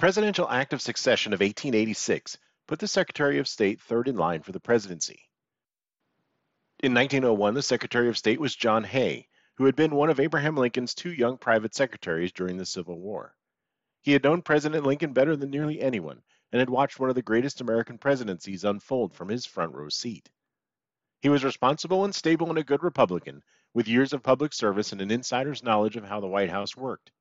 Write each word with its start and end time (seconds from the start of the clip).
The 0.00 0.06
Presidential 0.06 0.48
Act 0.48 0.72
of 0.72 0.80
Succession 0.80 1.34
of 1.34 1.40
1886 1.40 2.38
put 2.66 2.78
the 2.78 2.88
Secretary 2.88 3.38
of 3.38 3.46
State 3.46 3.82
third 3.82 4.08
in 4.08 4.16
line 4.16 4.40
for 4.40 4.50
the 4.50 4.58
presidency. 4.58 5.28
In 6.82 6.94
1901, 6.94 7.52
the 7.52 7.60
Secretary 7.60 8.08
of 8.08 8.16
State 8.16 8.40
was 8.40 8.56
John 8.56 8.84
Hay, 8.84 9.28
who 9.56 9.66
had 9.66 9.76
been 9.76 9.94
one 9.94 10.08
of 10.08 10.18
Abraham 10.18 10.56
Lincoln's 10.56 10.94
two 10.94 11.12
young 11.12 11.36
private 11.36 11.74
secretaries 11.74 12.32
during 12.32 12.56
the 12.56 12.64
Civil 12.64 12.98
War. 12.98 13.36
He 14.00 14.12
had 14.12 14.24
known 14.24 14.40
President 14.40 14.86
Lincoln 14.86 15.12
better 15.12 15.36
than 15.36 15.50
nearly 15.50 15.82
anyone 15.82 16.22
and 16.50 16.60
had 16.60 16.70
watched 16.70 16.98
one 16.98 17.10
of 17.10 17.14
the 17.14 17.20
greatest 17.20 17.60
American 17.60 17.98
presidencies 17.98 18.64
unfold 18.64 19.12
from 19.12 19.28
his 19.28 19.44
front 19.44 19.74
row 19.74 19.90
seat. 19.90 20.30
He 21.20 21.28
was 21.28 21.44
responsible 21.44 22.06
and 22.06 22.14
stable 22.14 22.48
and 22.48 22.56
a 22.56 22.64
good 22.64 22.82
Republican, 22.82 23.42
with 23.74 23.86
years 23.86 24.14
of 24.14 24.22
public 24.22 24.54
service 24.54 24.92
and 24.92 25.02
an 25.02 25.10
insider's 25.10 25.62
knowledge 25.62 25.96
of 25.96 26.04
how 26.04 26.20
the 26.20 26.26
White 26.26 26.48
House 26.48 26.74
worked. 26.74 27.12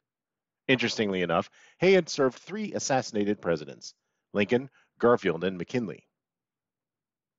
Interestingly 0.69 1.23
enough, 1.23 1.49
Hay 1.79 1.93
had 1.93 2.07
served 2.07 2.37
three 2.37 2.71
assassinated 2.73 3.41
presidents 3.41 3.95
Lincoln, 4.33 4.69
Garfield, 4.99 5.43
and 5.43 5.57
McKinley. 5.57 6.07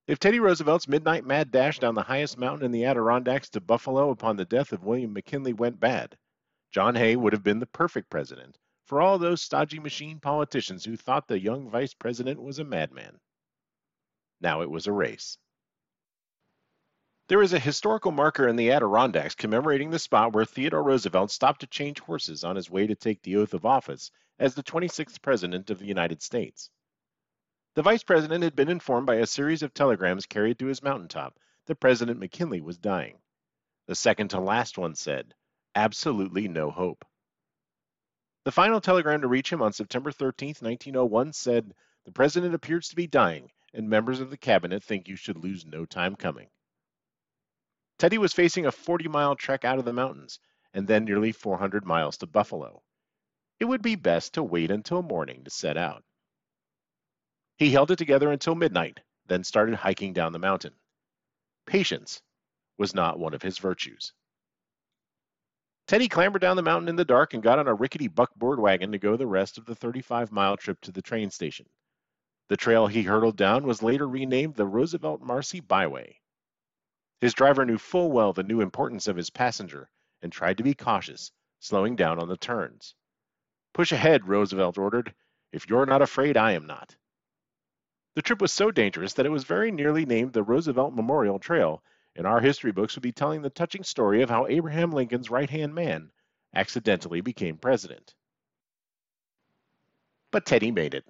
If 0.09 0.19
Teddy 0.19 0.41
Roosevelt's 0.41 0.89
midnight 0.89 1.25
mad 1.25 1.53
dash 1.53 1.79
down 1.79 1.95
the 1.95 2.03
highest 2.03 2.37
mountain 2.37 2.67
in 2.67 2.73
the 2.73 2.85
Adirondacks 2.85 3.49
to 3.51 3.61
Buffalo 3.61 4.11
upon 4.11 4.37
the 4.37 4.45
death 4.45 4.73
of 4.73 4.83
William 4.83 5.13
McKinley 5.13 5.53
went 5.53 5.79
bad, 5.79 6.19
John 6.73 6.97
Hay 6.97 7.15
would 7.15 7.33
have 7.33 7.45
been 7.45 7.61
the 7.61 7.67
perfect 7.67 8.11
president 8.11 8.59
for 8.85 9.01
all 9.01 9.17
those 9.17 9.41
stodgy 9.41 9.79
machine 9.79 10.19
politicians 10.19 10.85
who 10.85 10.97
thought 10.97 11.29
the 11.29 11.39
young 11.39 11.71
vice 11.71 11.95
president 11.95 12.43
was 12.43 12.59
a 12.59 12.65
madman. 12.65 13.21
Now 14.41 14.63
it 14.63 14.71
was 14.71 14.89
a 14.89 14.93
race. 14.93 15.39
There 17.31 17.43
is 17.43 17.53
a 17.53 17.61
historical 17.61 18.11
marker 18.11 18.49
in 18.49 18.57
the 18.57 18.73
Adirondacks 18.73 19.37
commemorating 19.37 19.91
the 19.91 20.01
spot 20.01 20.33
where 20.33 20.45
Theodore 20.45 20.83
Roosevelt 20.83 21.31
stopped 21.31 21.61
to 21.61 21.69
change 21.69 22.01
horses 22.01 22.43
on 22.43 22.57
his 22.57 22.69
way 22.69 22.89
to 22.89 22.97
take 22.97 23.23
the 23.23 23.37
oath 23.37 23.55
of 23.55 23.65
office 23.65 24.11
as 24.41 24.57
the 24.57 24.65
26th 24.65 25.23
President 25.23 25.71
of 25.71 25.79
the 25.79 25.87
United 25.87 26.23
States. 26.23 26.71
The 27.77 27.83
Vice 27.83 28.03
President 28.03 28.43
had 28.43 28.57
been 28.57 28.69
informed 28.69 29.07
by 29.07 29.15
a 29.15 29.29
series 29.29 29.63
of 29.63 29.73
telegrams 29.73 30.27
carried 30.27 30.59
to 30.59 30.67
his 30.67 30.83
mountaintop 30.83 31.39
that 31.67 31.77
President 31.77 32.19
McKinley 32.19 32.61
was 32.61 32.79
dying. 32.79 33.21
The 33.87 33.95
second 33.95 34.31
to 34.31 34.41
last 34.41 34.77
one 34.77 34.97
said, 34.97 35.33
Absolutely 35.77 36.49
no 36.49 36.73
hope. 36.73 37.05
The 38.43 38.51
final 38.51 38.81
telegram 38.81 39.21
to 39.21 39.29
reach 39.29 39.53
him 39.53 39.63
on 39.63 39.73
September 39.73 40.11
13, 40.11 40.49
1901 40.59 41.33
said, 41.35 41.75
The 42.07 42.11
President 42.11 42.57
appears 42.57 42.89
to 42.89 42.97
be 42.97 43.07
dying, 43.07 43.53
and 43.73 43.89
members 43.89 44.19
of 44.19 44.31
the 44.31 44.37
Cabinet 44.37 44.83
think 44.83 45.07
you 45.07 45.15
should 45.15 45.39
lose 45.39 45.65
no 45.65 45.85
time 45.85 46.17
coming. 46.17 46.49
Teddy 48.01 48.17
was 48.17 48.33
facing 48.33 48.65
a 48.65 48.73
40 48.73 49.09
mile 49.09 49.37
trek 49.37 49.63
out 49.63 49.79
of 49.79 49.85
the 49.85 49.93
mountains, 49.93 50.41
and 50.73 50.89
then 50.89 51.05
nearly 51.05 51.33
400 51.33 51.85
miles 51.85 52.17
to 52.17 52.27
Buffalo. 52.27 52.83
It 53.59 53.67
would 53.67 53.83
be 53.83 53.95
best 53.95 54.33
to 54.33 54.43
wait 54.43 54.71
until 54.71 55.03
morning 55.03 55.45
to 55.45 55.51
set 55.51 55.77
out. 55.77 56.03
He 57.59 57.73
held 57.73 57.91
it 57.91 57.97
together 57.97 58.33
until 58.33 58.55
midnight, 58.55 59.01
then 59.27 59.45
started 59.45 59.75
hiking 59.75 60.15
down 60.15 60.33
the 60.33 60.39
mountain. 60.39 60.73
Patience 61.67 62.23
was 62.79 62.95
not 62.95 63.19
one 63.19 63.35
of 63.35 63.43
his 63.43 63.59
virtues. 63.59 64.15
Teddy 65.87 66.09
clambered 66.09 66.41
down 66.41 66.57
the 66.57 66.63
mountain 66.63 66.89
in 66.89 66.97
the 66.97 67.05
dark 67.05 67.35
and 67.35 67.43
got 67.43 67.59
on 67.59 67.69
a 67.69 67.75
rickety 67.75 68.09
buckboard 68.09 68.59
wagon 68.59 68.93
to 68.93 68.99
go 68.99 69.19
the 69.19 69.27
rest 69.27 69.59
of 69.59 69.67
the 69.67 69.75
35 69.75 70.33
mile 70.33 70.57
trip 70.57 70.81
to 70.81 70.91
the 70.91 71.03
train 71.03 71.29
station. 71.31 71.67
The 72.49 72.57
trail 72.57 72.87
he 72.87 73.03
hurtled 73.03 73.37
down 73.37 73.67
was 73.67 73.83
later 73.83 74.09
renamed 74.09 74.55
the 74.55 74.67
Roosevelt 74.67 75.21
Marcy 75.21 75.61
Byway. 75.61 76.17
His 77.21 77.35
driver 77.35 77.67
knew 77.67 77.77
full 77.77 78.11
well 78.11 78.33
the 78.33 78.43
new 78.43 78.61
importance 78.61 79.07
of 79.07 79.17
his 79.17 79.31
passenger 79.31 79.91
and 80.23 80.33
tried 80.33 80.57
to 80.57 80.63
be 80.63 80.75
cautious, 80.75 81.33
slowing 81.59 81.95
down 81.95 82.19
on 82.19 82.29
the 82.29 82.37
turns. 82.37 82.95
Push 83.75 83.93
ahead, 83.93 84.27
Roosevelt 84.27 84.79
ordered. 84.79 85.15
If 85.53 85.69
you're 85.69 85.87
not 85.87 86.03
afraid, 86.03 86.37
I 86.37 86.53
am 86.53 86.67
not. 86.67 86.97
The 88.15 88.23
trip 88.23 88.41
was 88.41 88.53
so 88.53 88.71
dangerous 88.71 89.13
that 89.15 89.27
it 89.27 89.31
was 89.31 89.45
very 89.45 89.71
nearly 89.71 90.07
named 90.07 90.33
the 90.33 90.43
Roosevelt 90.43 90.95
Memorial 90.95 91.39
Trail, 91.39 91.83
and 92.17 92.27
our 92.27 92.41
history 92.41 92.73
books 92.73 92.97
would 92.97 93.03
be 93.03 93.13
telling 93.13 93.43
the 93.43 93.51
touching 93.51 93.85
story 93.85 94.23
of 94.23 94.31
how 94.31 94.47
Abraham 94.47 94.91
Lincoln's 94.91 95.31
right 95.31 95.49
hand 95.49 95.75
man 95.75 96.11
accidentally 96.55 97.21
became 97.21 97.57
president. 97.57 98.15
But 100.31 100.47
Teddy 100.47 100.71
made 100.71 100.95
it. 100.95 101.05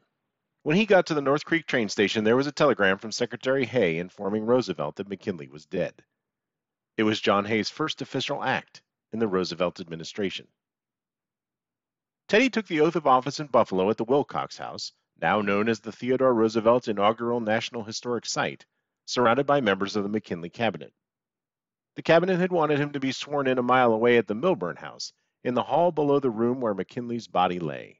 When 0.62 0.76
he 0.76 0.84
got 0.84 1.06
to 1.06 1.14
the 1.14 1.22
North 1.22 1.46
Creek 1.46 1.66
train 1.66 1.88
station, 1.88 2.24
there 2.24 2.36
was 2.36 2.46
a 2.46 2.52
telegram 2.52 2.98
from 2.98 3.12
Secretary 3.12 3.64
Hay 3.64 3.96
informing 3.96 4.44
Roosevelt 4.44 4.96
that 4.96 5.08
McKinley 5.08 5.48
was 5.48 5.64
dead. 5.64 6.04
It 6.98 7.04
was 7.04 7.18
John 7.18 7.46
Hay's 7.46 7.70
first 7.70 8.02
official 8.02 8.44
act 8.44 8.82
in 9.10 9.20
the 9.20 9.28
Roosevelt 9.28 9.80
administration. 9.80 10.48
Teddy 12.28 12.50
took 12.50 12.66
the 12.66 12.82
oath 12.82 12.94
of 12.94 13.06
office 13.06 13.40
in 13.40 13.46
Buffalo 13.46 13.88
at 13.88 13.96
the 13.96 14.04
Wilcox 14.04 14.58
House, 14.58 14.92
now 15.20 15.40
known 15.40 15.66
as 15.66 15.80
the 15.80 15.92
Theodore 15.92 16.34
Roosevelt 16.34 16.88
Inaugural 16.88 17.40
National 17.40 17.82
Historic 17.82 18.26
Site, 18.26 18.66
surrounded 19.06 19.46
by 19.46 19.62
members 19.62 19.96
of 19.96 20.02
the 20.02 20.10
McKinley 20.10 20.50
cabinet. 20.50 20.92
The 21.96 22.02
cabinet 22.02 22.38
had 22.38 22.52
wanted 22.52 22.78
him 22.78 22.92
to 22.92 23.00
be 23.00 23.12
sworn 23.12 23.46
in 23.46 23.56
a 23.56 23.62
mile 23.62 23.94
away 23.94 24.18
at 24.18 24.26
the 24.26 24.34
Milburn 24.34 24.76
House, 24.76 25.14
in 25.42 25.54
the 25.54 25.62
hall 25.62 25.90
below 25.90 26.20
the 26.20 26.30
room 26.30 26.60
where 26.60 26.74
McKinley's 26.74 27.28
body 27.28 27.58
lay. 27.58 27.99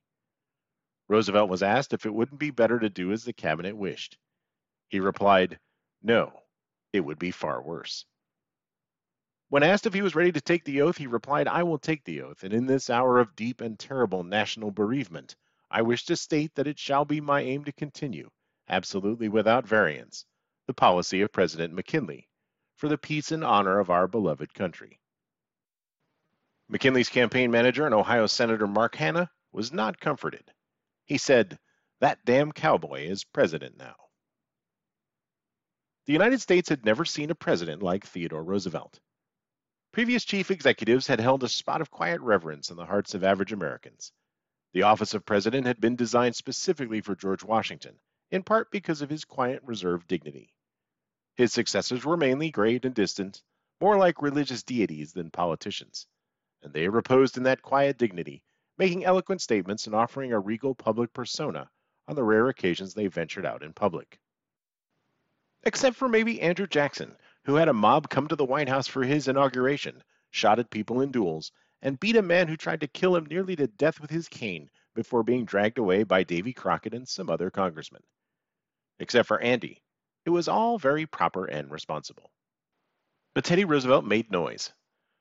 Roosevelt 1.11 1.51
was 1.51 1.65
asked 1.65 1.93
if 1.93 2.07
it 2.07 2.15
wouldn't 2.15 2.39
be 2.39 2.53
better 2.53 2.79
to 2.79 2.89
do 2.89 3.11
as 3.11 3.25
the 3.25 3.33
cabinet 3.33 3.77
wished. 3.77 4.17
He 4.87 5.01
replied, 5.01 5.59
No, 6.01 6.45
it 6.93 7.01
would 7.01 7.19
be 7.19 7.33
far 7.33 7.61
worse. 7.61 8.07
When 9.49 9.65
asked 9.65 9.87
if 9.87 9.93
he 9.93 10.03
was 10.03 10.15
ready 10.15 10.31
to 10.31 10.41
take 10.41 10.65
the 10.65 10.83
oath, 10.83 10.97
he 10.99 11.09
replied, 11.09 11.49
I 11.49 11.65
will 11.65 11.81
take 11.81 12.05
the 12.05 12.23
oath, 12.23 12.45
and 12.45 12.55
in 12.55 12.67
this 12.67 12.89
hour 12.89 13.19
of 13.19 13.35
deep 13.35 13.61
and 13.61 13.77
terrible 13.77 14.23
national 14.23 14.71
bereavement, 14.71 15.35
I 15.69 15.83
wish 15.83 16.05
to 16.05 16.15
state 16.15 16.55
that 16.55 16.69
it 16.69 16.79
shall 16.79 17.05
be 17.05 17.21
my 17.21 17.41
aim 17.41 17.65
to 17.65 17.73
continue, 17.73 18.31
absolutely 18.69 19.29
without 19.29 19.67
variance, 19.67 20.25
the 20.69 20.75
policy 20.75 21.23
of 21.23 21.33
President 21.33 21.75
McKinley, 21.75 22.29
for 22.77 22.89
the 22.89 22.97
peace 22.97 23.33
and 23.33 23.43
honor 23.43 23.81
of 23.81 23.91
our 23.91 24.07
beloved 24.07 24.55
country. 24.55 25.01
McKinley's 26.69 27.09
campaign 27.09 27.51
manager 27.51 27.85
and 27.85 27.97
Ohio 27.97 28.29
Senator 28.29 28.69
Mark 28.69 28.95
Hanna 28.95 29.29
was 29.51 29.73
not 29.73 29.99
comforted. 29.99 30.53
He 31.11 31.19
said, 31.19 31.59
That 31.99 32.25
damn 32.25 32.53
cowboy 32.53 33.01
is 33.01 33.25
president 33.25 33.77
now. 33.77 33.97
The 36.07 36.13
United 36.13 36.41
States 36.41 36.69
had 36.69 36.85
never 36.85 37.05
seen 37.05 37.31
a 37.31 37.35
president 37.35 37.83
like 37.83 38.07
Theodore 38.07 38.45
Roosevelt. 38.45 39.01
Previous 39.91 40.25
chief 40.25 40.53
executives 40.53 41.09
had 41.09 41.19
held 41.19 41.43
a 41.43 41.49
spot 41.49 41.81
of 41.81 41.91
quiet 41.91 42.21
reverence 42.21 42.71
in 42.71 42.77
the 42.77 42.87
hearts 42.87 43.13
of 43.15 43.25
average 43.25 43.51
Americans. 43.51 44.13
The 44.73 44.85
office 44.85 45.13
of 45.13 45.27
president 45.27 45.67
had 45.67 45.81
been 45.81 45.97
designed 45.97 46.37
specifically 46.37 47.01
for 47.01 47.17
George 47.17 47.43
Washington, 47.43 47.99
in 48.31 48.45
part 48.45 48.71
because 48.71 49.03
of 49.03 49.11
his 49.11 49.25
quiet, 49.25 49.65
reserved 49.65 50.07
dignity. 50.07 50.55
His 51.35 51.53
successors 51.53 52.05
were 52.05 52.17
mainly 52.17 52.53
great 52.53 52.85
and 52.85 52.95
distant, 52.95 53.43
more 53.81 53.97
like 53.97 54.23
religious 54.23 54.63
deities 54.63 55.13
than 55.13 55.33
politicians, 55.33 56.07
and 56.63 56.73
they 56.73 56.89
reposed 56.89 57.37
in 57.37 57.43
that 57.43 57.63
quiet 57.63 57.99
dignity 57.99 58.45
making 58.81 59.05
eloquent 59.05 59.43
statements 59.43 59.87
and 59.87 59.95
offering 59.95 60.33
a 60.33 60.41
regal 60.41 60.75
public 60.75 61.13
persona 61.13 61.69
on 62.09 62.17
the 62.17 62.25
rare 62.25 62.49
occasions 62.49 62.95
they 62.95 63.09
ventured 63.09 63.45
out 63.45 63.63
in 63.63 63.75
public. 63.75 64.19
Except 65.65 65.95
for 65.95 66.09
maybe 66.09 66.41
Andrew 66.41 66.67
Jackson, 66.67 67.15
who 67.45 67.57
had 67.57 67.69
a 67.69 67.75
mob 67.75 68.09
come 68.09 68.27
to 68.29 68.37
the 68.37 68.45
White 68.47 68.71
House 68.71 68.87
for 68.89 69.05
his 69.05 69.29
inauguration, 69.29 70.03
shot 70.31 70.59
at 70.59 70.71
people 70.71 71.03
in 71.03 71.11
duels, 71.11 71.53
and 71.83 72.01
beat 72.01 72.17
a 72.17 72.23
man 72.23 72.49
who 72.49 72.57
tried 72.57 72.81
to 72.81 72.89
kill 72.89 73.15
him 73.15 73.27
nearly 73.27 73.55
to 73.55 73.67
death 73.67 74.01
with 74.01 74.09
his 74.09 74.29
cane 74.29 74.71
before 74.95 75.23
being 75.23 75.45
dragged 75.45 75.77
away 75.77 76.03
by 76.03 76.25
Davy 76.25 76.55
Crockett 76.55 76.95
and 76.95 77.07
some 77.07 77.29
other 77.29 77.51
congressmen. 77.51 78.01
Except 78.99 79.29
for 79.29 79.43
Andy, 79.43 79.83
it 80.25 80.31
was 80.31 80.49
all 80.49 80.79
very 80.79 81.05
proper 81.05 81.45
and 81.45 81.71
responsible. 81.71 82.31
But 83.35 83.45
Teddy 83.45 83.67
Roosevelt 83.67 84.07
made 84.07 84.31
noise, 84.31 84.73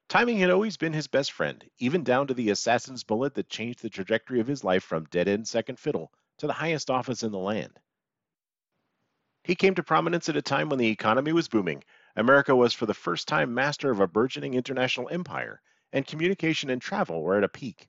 Timing 0.10 0.40
had 0.40 0.50
always 0.50 0.76
been 0.76 0.94
his 0.94 1.06
best 1.06 1.32
friend, 1.32 1.64
even 1.78 2.04
down 2.04 2.26
to 2.26 2.34
the 2.34 2.50
assassin's 2.50 3.04
bullet 3.04 3.36
that 3.36 3.48
changed 3.48 3.84
the 3.84 3.92
trajectory 3.92 4.40
of 4.40 4.48
his 4.48 4.64
life 4.64 4.84
from 4.84 5.06
dead 5.06 5.28
end 5.28 5.48
second 5.48 5.78
fiddle 5.78 6.12
to 6.40 6.48
the 6.48 6.54
highest 6.54 6.90
office 6.90 7.22
in 7.22 7.32
the 7.32 7.38
land. 7.38 7.80
He 9.44 9.54
came 9.54 9.76
to 9.76 9.84
prominence 9.84 10.28
at 10.28 10.36
a 10.36 10.42
time 10.42 10.68
when 10.68 10.80
the 10.80 10.90
economy 10.90 11.32
was 11.32 11.48
booming. 11.48 11.84
America 12.16 12.56
was 12.56 12.74
for 12.74 12.88
the 12.88 12.94
first 12.96 13.28
time 13.28 13.54
master 13.54 13.92
of 13.92 14.00
a 14.00 14.08
burgeoning 14.08 14.56
international 14.56 15.08
empire, 15.10 15.62
and 15.94 16.08
communication 16.08 16.72
and 16.72 16.82
travel 16.82 17.22
were 17.22 17.38
at 17.38 17.44
a 17.44 17.48
peak. 17.48 17.88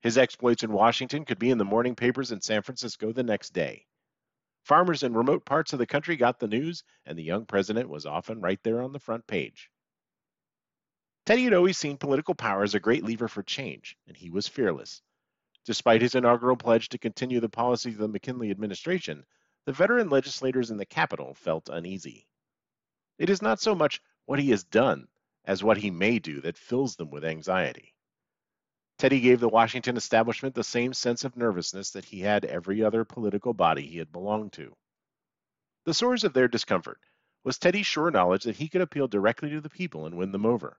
His 0.00 0.16
exploits 0.16 0.62
in 0.62 0.70
Washington 0.70 1.24
could 1.24 1.40
be 1.40 1.50
in 1.50 1.58
the 1.58 1.64
morning 1.64 1.96
papers 1.96 2.30
in 2.30 2.40
San 2.40 2.62
Francisco 2.62 3.12
the 3.12 3.24
next 3.24 3.50
day. 3.50 3.84
Farmers 4.62 5.02
in 5.02 5.12
remote 5.12 5.44
parts 5.44 5.72
of 5.72 5.80
the 5.80 5.86
country 5.86 6.14
got 6.14 6.38
the 6.38 6.46
news, 6.46 6.84
and 7.04 7.18
the 7.18 7.24
young 7.24 7.46
president 7.46 7.88
was 7.88 8.06
often 8.06 8.40
right 8.40 8.62
there 8.62 8.80
on 8.80 8.92
the 8.92 9.00
front 9.00 9.26
page. 9.26 9.68
Teddy 11.28 11.44
had 11.44 11.52
always 11.52 11.76
seen 11.76 11.98
political 11.98 12.34
power 12.34 12.62
as 12.62 12.74
a 12.74 12.80
great 12.80 13.04
lever 13.04 13.28
for 13.28 13.42
change, 13.42 13.98
and 14.06 14.16
he 14.16 14.30
was 14.30 14.48
fearless. 14.48 15.02
Despite 15.66 16.00
his 16.00 16.14
inaugural 16.14 16.56
pledge 16.56 16.88
to 16.88 16.96
continue 16.96 17.38
the 17.38 17.50
policies 17.50 17.96
of 17.96 18.00
the 18.00 18.08
McKinley 18.08 18.50
administration, 18.50 19.26
the 19.66 19.74
veteran 19.74 20.08
legislators 20.08 20.70
in 20.70 20.78
the 20.78 20.86
Capitol 20.86 21.34
felt 21.34 21.68
uneasy. 21.68 22.26
It 23.18 23.28
is 23.28 23.42
not 23.42 23.60
so 23.60 23.74
much 23.74 24.00
what 24.24 24.38
he 24.38 24.48
has 24.52 24.64
done 24.64 25.06
as 25.44 25.62
what 25.62 25.76
he 25.76 25.90
may 25.90 26.18
do 26.18 26.40
that 26.40 26.56
fills 26.56 26.96
them 26.96 27.10
with 27.10 27.26
anxiety. 27.26 27.94
Teddy 28.96 29.20
gave 29.20 29.40
the 29.40 29.50
Washington 29.50 29.98
establishment 29.98 30.54
the 30.54 30.64
same 30.64 30.94
sense 30.94 31.24
of 31.24 31.36
nervousness 31.36 31.90
that 31.90 32.06
he 32.06 32.20
had 32.20 32.46
every 32.46 32.82
other 32.82 33.04
political 33.04 33.52
body 33.52 33.86
he 33.86 33.98
had 33.98 34.10
belonged 34.12 34.54
to. 34.54 34.74
The 35.84 35.92
source 35.92 36.24
of 36.24 36.32
their 36.32 36.48
discomfort 36.48 37.00
was 37.44 37.58
Teddy's 37.58 37.86
sure 37.86 38.10
knowledge 38.10 38.44
that 38.44 38.56
he 38.56 38.70
could 38.70 38.80
appeal 38.80 39.08
directly 39.08 39.50
to 39.50 39.60
the 39.60 39.68
people 39.68 40.06
and 40.06 40.16
win 40.16 40.32
them 40.32 40.46
over. 40.46 40.78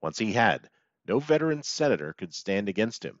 Once 0.00 0.18
he 0.18 0.32
had, 0.32 0.70
no 1.06 1.18
veteran 1.18 1.62
senator 1.62 2.12
could 2.12 2.34
stand 2.34 2.68
against 2.68 3.04
him. 3.04 3.20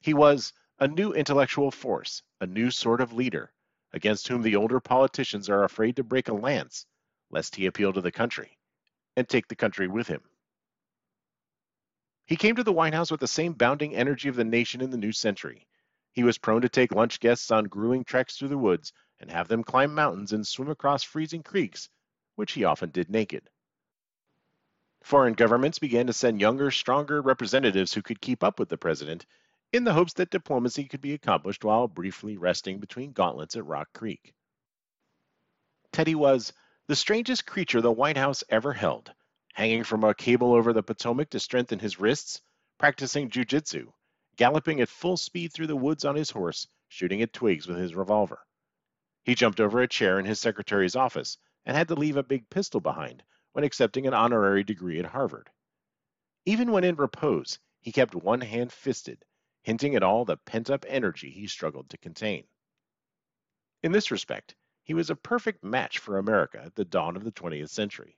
He 0.00 0.14
was 0.14 0.52
a 0.78 0.88
new 0.88 1.12
intellectual 1.12 1.70
force, 1.70 2.22
a 2.40 2.46
new 2.46 2.70
sort 2.70 3.00
of 3.00 3.12
leader, 3.12 3.52
against 3.92 4.28
whom 4.28 4.42
the 4.42 4.56
older 4.56 4.80
politicians 4.80 5.48
are 5.48 5.64
afraid 5.64 5.96
to 5.96 6.04
break 6.04 6.28
a 6.28 6.34
lance, 6.34 6.86
lest 7.30 7.56
he 7.56 7.66
appeal 7.66 7.92
to 7.92 8.00
the 8.00 8.12
country 8.12 8.58
and 9.16 9.28
take 9.28 9.48
the 9.48 9.56
country 9.56 9.88
with 9.88 10.06
him. 10.06 10.22
He 12.24 12.36
came 12.36 12.54
to 12.56 12.62
the 12.62 12.72
White 12.72 12.94
House 12.94 13.10
with 13.10 13.20
the 13.20 13.26
same 13.26 13.54
bounding 13.54 13.94
energy 13.94 14.28
of 14.28 14.36
the 14.36 14.44
nation 14.44 14.80
in 14.80 14.90
the 14.90 14.96
new 14.96 15.12
century. 15.12 15.66
He 16.12 16.22
was 16.22 16.38
prone 16.38 16.62
to 16.62 16.68
take 16.68 16.92
lunch 16.92 17.20
guests 17.20 17.50
on 17.50 17.64
grueling 17.64 18.04
treks 18.04 18.36
through 18.36 18.48
the 18.48 18.58
woods 18.58 18.92
and 19.18 19.30
have 19.30 19.48
them 19.48 19.64
climb 19.64 19.94
mountains 19.94 20.32
and 20.32 20.46
swim 20.46 20.70
across 20.70 21.02
freezing 21.02 21.42
creeks, 21.42 21.88
which 22.36 22.52
he 22.52 22.64
often 22.64 22.90
did 22.90 23.10
naked. 23.10 23.50
Foreign 25.02 25.32
governments 25.32 25.78
began 25.78 26.06
to 26.06 26.12
send 26.12 26.40
younger, 26.40 26.70
stronger 26.70 27.22
representatives 27.22 27.94
who 27.94 28.02
could 28.02 28.20
keep 28.20 28.44
up 28.44 28.58
with 28.58 28.68
the 28.68 28.76
president 28.76 29.24
in 29.72 29.84
the 29.84 29.92
hopes 29.92 30.12
that 30.14 30.30
diplomacy 30.30 30.84
could 30.84 31.00
be 31.00 31.14
accomplished 31.14 31.64
while 31.64 31.88
briefly 31.88 32.36
resting 32.36 32.78
between 32.78 33.12
gauntlets 33.12 33.56
at 33.56 33.64
Rock 33.64 33.88
Creek. 33.92 34.34
Teddy 35.90 36.14
was 36.14 36.52
the 36.86 36.94
strangest 36.96 37.46
creature 37.46 37.80
the 37.80 37.90
White 37.90 38.16
House 38.16 38.44
ever 38.48 38.72
held, 38.72 39.12
hanging 39.54 39.84
from 39.84 40.04
a 40.04 40.14
cable 40.14 40.52
over 40.52 40.72
the 40.72 40.82
Potomac 40.82 41.30
to 41.30 41.40
strengthen 41.40 41.78
his 41.78 41.98
wrists, 41.98 42.40
practicing 42.78 43.30
jujitsu, 43.30 43.92
galloping 44.36 44.80
at 44.80 44.88
full 44.88 45.16
speed 45.16 45.52
through 45.52 45.68
the 45.68 45.76
woods 45.76 46.04
on 46.04 46.14
his 46.14 46.30
horse, 46.30 46.68
shooting 46.88 47.22
at 47.22 47.32
twigs 47.32 47.66
with 47.66 47.78
his 47.78 47.94
revolver. 47.94 48.40
He 49.24 49.34
jumped 49.34 49.60
over 49.60 49.80
a 49.80 49.88
chair 49.88 50.18
in 50.18 50.26
his 50.26 50.40
secretary's 50.40 50.96
office 50.96 51.38
and 51.64 51.76
had 51.76 51.88
to 51.88 51.94
leave 51.94 52.16
a 52.16 52.22
big 52.22 52.48
pistol 52.50 52.80
behind 52.80 53.22
when 53.52 53.64
accepting 53.64 54.06
an 54.06 54.14
honorary 54.14 54.64
degree 54.64 54.98
at 54.98 55.06
Harvard. 55.06 55.50
Even 56.46 56.72
when 56.72 56.84
in 56.84 56.96
repose, 56.96 57.58
he 57.80 57.92
kept 57.92 58.14
one 58.14 58.40
hand 58.40 58.72
fisted, 58.72 59.24
hinting 59.62 59.94
at 59.94 60.02
all 60.02 60.24
the 60.24 60.36
pent 60.36 60.70
up 60.70 60.84
energy 60.88 61.30
he 61.30 61.46
struggled 61.46 61.90
to 61.90 61.98
contain. 61.98 62.46
In 63.82 63.92
this 63.92 64.10
respect, 64.10 64.54
he 64.82 64.94
was 64.94 65.10
a 65.10 65.16
perfect 65.16 65.62
match 65.62 65.98
for 65.98 66.18
America 66.18 66.62
at 66.62 66.74
the 66.74 66.84
dawn 66.84 67.16
of 67.16 67.24
the 67.24 67.32
20th 67.32 67.70
century. 67.70 68.16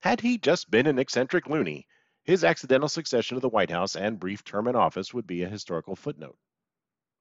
Had 0.00 0.20
he 0.20 0.38
just 0.38 0.70
been 0.70 0.86
an 0.86 0.98
eccentric 0.98 1.46
loony, 1.46 1.86
his 2.24 2.44
accidental 2.44 2.88
succession 2.88 3.36
to 3.36 3.40
the 3.40 3.48
White 3.48 3.70
House 3.70 3.96
and 3.96 4.20
brief 4.20 4.44
term 4.44 4.68
in 4.68 4.76
office 4.76 5.14
would 5.14 5.26
be 5.26 5.42
a 5.42 5.48
historical 5.48 5.96
footnote. 5.96 6.38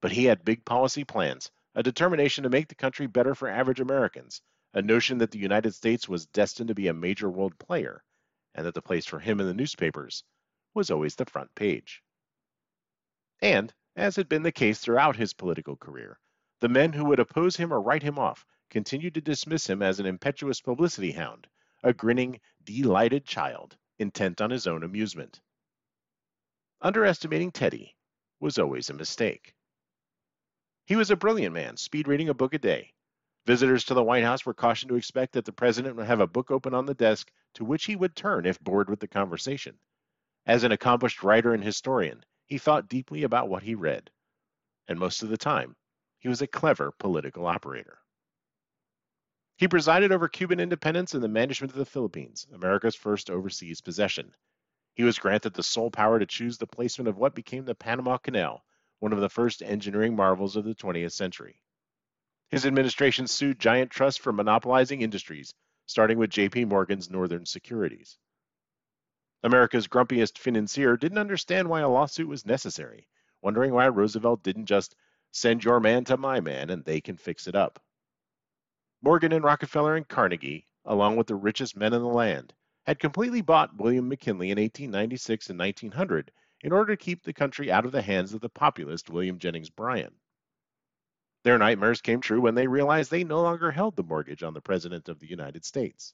But 0.01 0.11
he 0.11 0.25
had 0.25 0.43
big 0.43 0.65
policy 0.65 1.03
plans, 1.03 1.51
a 1.73 1.83
determination 1.83 2.43
to 2.43 2.49
make 2.49 2.67
the 2.67 2.75
country 2.75 3.07
better 3.07 3.35
for 3.35 3.47
average 3.47 3.79
Americans, 3.79 4.41
a 4.75 4.81
notion 4.81 5.17
that 5.17 5.31
the 5.31 5.39
United 5.39 5.73
States 5.73 6.07
was 6.07 6.25
destined 6.27 6.67
to 6.67 6.75
be 6.75 6.89
a 6.89 6.93
major 6.93 7.29
world 7.29 7.57
player, 7.57 8.03
and 8.53 8.65
that 8.65 8.73
the 8.73 8.81
place 8.81 9.05
for 9.05 9.19
him 9.19 9.39
in 9.39 9.47
the 9.47 9.53
newspapers 9.53 10.23
was 10.73 10.91
always 10.91 11.15
the 11.15 11.25
front 11.25 11.55
page. 11.55 12.03
And, 13.41 13.73
as 13.95 14.17
had 14.17 14.27
been 14.27 14.43
the 14.43 14.51
case 14.51 14.81
throughout 14.81 15.15
his 15.15 15.33
political 15.33 15.77
career, 15.77 16.19
the 16.59 16.67
men 16.67 16.91
who 16.91 17.05
would 17.05 17.19
oppose 17.19 17.55
him 17.55 17.73
or 17.73 17.81
write 17.81 18.03
him 18.03 18.19
off 18.19 18.45
continued 18.69 19.13
to 19.13 19.21
dismiss 19.21 19.69
him 19.69 19.81
as 19.81 20.01
an 20.01 20.05
impetuous 20.05 20.59
publicity 20.59 21.11
hound 21.11 21.47
a 21.81 21.93
grinning, 21.93 22.41
delighted 22.63 23.23
child 23.23 23.77
intent 23.99 24.41
on 24.41 24.49
his 24.49 24.67
own 24.67 24.83
amusement. 24.83 25.39
Underestimating 26.81 27.51
Teddy 27.51 27.95
was 28.39 28.57
always 28.57 28.89
a 28.89 28.93
mistake. 28.93 29.53
He 30.85 30.95
was 30.95 31.11
a 31.11 31.15
brilliant 31.15 31.53
man, 31.53 31.77
speed 31.77 32.07
reading 32.07 32.27
a 32.27 32.33
book 32.33 32.53
a 32.53 32.57
day. 32.57 32.94
Visitors 33.45 33.83
to 33.85 33.93
the 33.93 34.03
White 34.03 34.23
House 34.23 34.43
were 34.43 34.55
cautioned 34.55 34.89
to 34.89 34.95
expect 34.95 35.33
that 35.33 35.45
the 35.45 35.51
president 35.51 35.95
would 35.95 36.07
have 36.07 36.19
a 36.19 36.25
book 36.25 36.49
open 36.49 36.73
on 36.73 36.87
the 36.87 36.95
desk 36.95 37.31
to 37.53 37.63
which 37.63 37.85
he 37.85 37.95
would 37.95 38.15
turn 38.15 38.45
if 38.45 38.59
bored 38.59 38.89
with 38.89 38.99
the 38.99 39.07
conversation. 39.07 39.77
As 40.47 40.63
an 40.63 40.71
accomplished 40.71 41.21
writer 41.21 41.53
and 41.53 41.63
historian, 41.63 42.25
he 42.45 42.57
thought 42.57 42.89
deeply 42.89 43.21
about 43.21 43.47
what 43.47 43.61
he 43.61 43.75
read. 43.75 44.09
And 44.87 44.97
most 44.97 45.21
of 45.21 45.29
the 45.29 45.37
time, 45.37 45.75
he 46.17 46.27
was 46.27 46.41
a 46.41 46.47
clever 46.47 46.91
political 46.91 47.45
operator. 47.45 47.99
He 49.57 49.67
presided 49.67 50.11
over 50.11 50.27
Cuban 50.27 50.59
independence 50.59 51.13
and 51.13 51.23
the 51.23 51.27
management 51.27 51.71
of 51.71 51.77
the 51.77 51.85
Philippines, 51.85 52.47
America's 52.51 52.95
first 52.95 53.29
overseas 53.29 53.79
possession. 53.79 54.33
He 54.95 55.03
was 55.03 55.19
granted 55.19 55.53
the 55.53 55.61
sole 55.61 55.91
power 55.91 56.17
to 56.17 56.25
choose 56.25 56.57
the 56.57 56.65
placement 56.65 57.07
of 57.07 57.17
what 57.17 57.35
became 57.35 57.65
the 57.65 57.75
Panama 57.75 58.17
Canal, 58.17 58.65
one 58.99 59.13
of 59.13 59.21
the 59.21 59.29
first 59.29 59.61
engineering 59.61 60.15
marvels 60.15 60.55
of 60.55 60.65
the 60.65 60.73
20th 60.73 61.11
century. 61.11 61.61
His 62.55 62.65
administration 62.65 63.27
sued 63.27 63.59
giant 63.59 63.91
trusts 63.91 64.17
for 64.17 64.31
monopolizing 64.31 65.01
industries, 65.01 65.53
starting 65.87 66.17
with 66.17 66.29
JP 66.29 66.69
Morgan's 66.69 67.09
Northern 67.09 67.45
Securities. 67.45 68.17
America's 69.43 69.89
grumpiest 69.89 70.37
financier 70.37 70.95
didn't 70.95 71.17
understand 71.17 71.67
why 71.67 71.81
a 71.81 71.89
lawsuit 71.89 72.29
was 72.29 72.45
necessary, 72.45 73.09
wondering 73.41 73.73
why 73.73 73.89
Roosevelt 73.89 74.41
didn't 74.41 74.67
just 74.67 74.95
send 75.31 75.65
your 75.65 75.81
man 75.81 76.05
to 76.05 76.15
my 76.15 76.39
man 76.39 76.69
and 76.69 76.85
they 76.85 77.01
can 77.01 77.17
fix 77.17 77.45
it 77.45 77.55
up. 77.55 77.83
Morgan 79.01 79.33
and 79.33 79.43
Rockefeller 79.43 79.97
and 79.97 80.07
Carnegie, 80.07 80.65
along 80.85 81.17
with 81.17 81.27
the 81.27 81.35
richest 81.35 81.75
men 81.75 81.91
in 81.91 82.01
the 82.01 82.07
land, 82.07 82.53
had 82.85 82.99
completely 82.99 83.41
bought 83.41 83.75
William 83.75 84.07
McKinley 84.07 84.49
in 84.49 84.57
1896 84.57 85.49
and 85.49 85.59
1900 85.59 86.31
in 86.61 86.71
order 86.71 86.95
to 86.95 87.03
keep 87.03 87.21
the 87.21 87.33
country 87.33 87.69
out 87.69 87.85
of 87.85 87.91
the 87.91 88.01
hands 88.01 88.33
of 88.33 88.39
the 88.39 88.47
populist 88.47 89.09
William 89.09 89.39
Jennings 89.39 89.69
Bryan. 89.69 90.15
Their 91.45 91.59
nightmares 91.59 92.01
came 92.01 92.21
true 92.21 92.41
when 92.41 92.55
they 92.55 92.65
realized 92.65 93.11
they 93.11 93.23
no 93.23 93.39
longer 93.39 93.69
held 93.69 93.95
the 93.95 94.01
mortgage 94.01 94.41
on 94.41 94.55
the 94.55 94.61
President 94.61 95.07
of 95.09 95.19
the 95.19 95.27
United 95.27 95.63
States. 95.63 96.11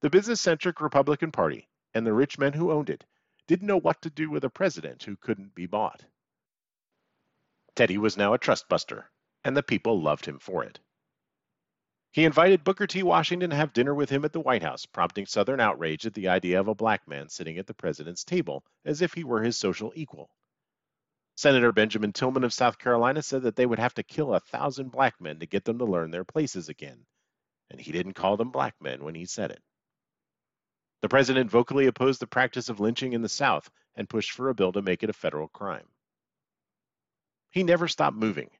The 0.00 0.10
business 0.10 0.40
centric 0.40 0.80
Republican 0.80 1.30
Party 1.30 1.68
and 1.94 2.04
the 2.04 2.12
rich 2.12 2.36
men 2.36 2.52
who 2.52 2.72
owned 2.72 2.90
it 2.90 3.04
didn't 3.46 3.68
know 3.68 3.76
what 3.78 4.02
to 4.02 4.10
do 4.10 4.28
with 4.28 4.42
a 4.42 4.50
president 4.50 5.04
who 5.04 5.14
couldn't 5.14 5.54
be 5.54 5.66
bought. 5.66 6.04
Teddy 7.76 7.96
was 7.96 8.16
now 8.16 8.34
a 8.34 8.38
trust 8.38 8.68
buster, 8.68 9.08
and 9.44 9.56
the 9.56 9.62
people 9.62 10.02
loved 10.02 10.26
him 10.26 10.40
for 10.40 10.64
it. 10.64 10.80
He 12.10 12.24
invited 12.24 12.64
Booker 12.64 12.88
T. 12.88 13.04
Washington 13.04 13.50
to 13.50 13.56
have 13.56 13.72
dinner 13.72 13.94
with 13.94 14.10
him 14.10 14.24
at 14.24 14.32
the 14.32 14.40
White 14.40 14.64
House, 14.64 14.84
prompting 14.84 15.26
Southern 15.26 15.60
outrage 15.60 16.06
at 16.06 16.14
the 16.14 16.26
idea 16.26 16.58
of 16.58 16.66
a 16.66 16.74
black 16.74 17.06
man 17.06 17.28
sitting 17.28 17.56
at 17.58 17.68
the 17.68 17.74
president's 17.74 18.24
table 18.24 18.64
as 18.84 19.00
if 19.00 19.14
he 19.14 19.22
were 19.22 19.44
his 19.44 19.56
social 19.56 19.92
equal. 19.94 20.28
Senator 21.36 21.72
Benjamin 21.72 22.12
Tillman 22.12 22.44
of 22.44 22.52
South 22.52 22.78
Carolina 22.78 23.22
said 23.22 23.42
that 23.42 23.56
they 23.56 23.66
would 23.66 23.80
have 23.80 23.94
to 23.94 24.02
kill 24.02 24.34
a 24.34 24.40
thousand 24.40 24.90
black 24.90 25.20
men 25.20 25.40
to 25.40 25.46
get 25.46 25.64
them 25.64 25.78
to 25.78 25.84
learn 25.84 26.10
their 26.10 26.24
places 26.24 26.68
again, 26.68 27.06
and 27.70 27.80
he 27.80 27.90
didn't 27.90 28.14
call 28.14 28.36
them 28.36 28.50
black 28.50 28.74
men 28.80 29.02
when 29.02 29.14
he 29.14 29.26
said 29.26 29.50
it. 29.50 29.62
The 31.02 31.08
president 31.08 31.50
vocally 31.50 31.86
opposed 31.86 32.20
the 32.20 32.26
practice 32.26 32.68
of 32.68 32.80
lynching 32.80 33.12
in 33.12 33.22
the 33.22 33.28
South 33.28 33.68
and 33.96 34.08
pushed 34.08 34.30
for 34.30 34.48
a 34.48 34.54
bill 34.54 34.72
to 34.72 34.82
make 34.82 35.02
it 35.02 35.10
a 35.10 35.12
federal 35.12 35.48
crime. 35.48 35.88
He 37.50 37.62
never 37.62 37.88
stopped 37.88 38.16
moving. 38.16 38.50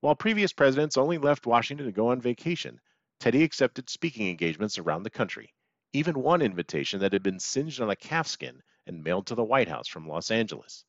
While 0.00 0.14
previous 0.14 0.52
presidents 0.52 0.98
only 0.98 1.18
left 1.18 1.46
Washington 1.46 1.86
to 1.86 1.92
go 1.92 2.08
on 2.08 2.20
vacation, 2.20 2.80
Teddy 3.20 3.42
accepted 3.42 3.88
speaking 3.88 4.28
engagements 4.28 4.78
around 4.78 5.04
the 5.04 5.10
country, 5.10 5.54
even 5.92 6.20
one 6.20 6.42
invitation 6.42 7.00
that 7.00 7.12
had 7.12 7.22
been 7.22 7.40
singed 7.40 7.80
on 7.80 7.90
a 7.90 7.96
calfskin 7.96 8.60
and 8.86 9.02
mailed 9.02 9.28
to 9.28 9.34
the 9.34 9.44
White 9.44 9.68
House 9.68 9.88
from 9.88 10.06
Los 10.08 10.30
Angeles. 10.30 10.84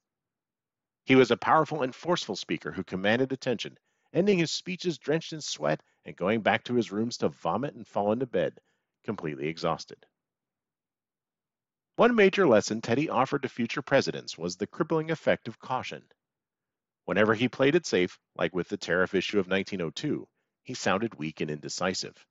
He 1.05 1.15
was 1.15 1.29
a 1.29 1.37
powerful 1.37 1.83
and 1.83 1.93
forceful 1.93 2.35
speaker 2.35 2.71
who 2.71 2.83
commanded 2.83 3.31
attention, 3.31 3.77
ending 4.11 4.39
his 4.39 4.51
speeches 4.51 4.97
drenched 4.97 5.33
in 5.33 5.41
sweat 5.41 5.83
and 6.03 6.15
going 6.15 6.41
back 6.41 6.63
to 6.63 6.73
his 6.73 6.91
rooms 6.91 7.17
to 7.17 7.29
vomit 7.29 7.75
and 7.75 7.87
fall 7.87 8.11
into 8.11 8.25
bed, 8.25 8.59
completely 9.03 9.47
exhausted. 9.47 10.03
One 11.95 12.15
major 12.15 12.47
lesson 12.47 12.81
Teddy 12.81 13.07
offered 13.07 13.43
to 13.43 13.49
future 13.49 13.83
presidents 13.83 14.35
was 14.35 14.57
the 14.57 14.65
crippling 14.65 15.11
effect 15.11 15.47
of 15.47 15.59
caution. 15.59 16.03
Whenever 17.05 17.35
he 17.35 17.47
played 17.47 17.75
it 17.75 17.85
safe, 17.85 18.19
like 18.35 18.55
with 18.55 18.67
the 18.67 18.77
tariff 18.77 19.13
issue 19.13 19.37
of 19.37 19.47
1902, 19.47 20.27
he 20.63 20.73
sounded 20.73 21.13
weak 21.15 21.39
and 21.39 21.51
indecisive. 21.51 22.25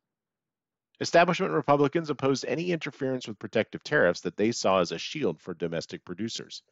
Establishment 1.01 1.53
Republicans 1.53 2.11
opposed 2.11 2.45
any 2.45 2.73
interference 2.73 3.29
with 3.29 3.39
protective 3.39 3.85
tariffs 3.85 4.23
that 4.23 4.37
they 4.37 4.51
saw 4.51 4.81
as 4.81 4.91
a 4.91 4.99
shield 4.99 5.41
for 5.41 5.55
domestic 5.55 6.05
producers. 6.05 6.63